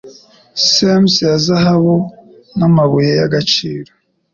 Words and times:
Semes 0.69 1.13
ya 1.25 1.33
zahabu 1.45 1.95
namabuye 2.57 3.11
y'agaciro 3.19 3.91